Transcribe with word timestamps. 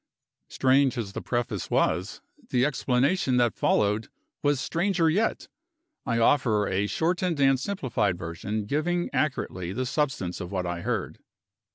Strange 0.47 0.97
as 0.97 1.13
the 1.13 1.21
preface 1.21 1.69
was, 1.69 2.21
the 2.49 2.65
explanation 2.65 3.37
that 3.37 3.53
followed 3.53 4.09
was 4.41 4.59
stranger 4.59 5.11
yet. 5.11 5.47
I 6.07 6.17
offer 6.17 6.67
a 6.67 6.87
shortened 6.87 7.39
and 7.39 7.59
simplified 7.59 8.17
version, 8.17 8.65
giving 8.65 9.11
accurately 9.13 9.73
the 9.73 9.85
substance 9.85 10.41
of 10.41 10.51
what 10.51 10.65
I 10.65 10.81
heard. 10.81 11.19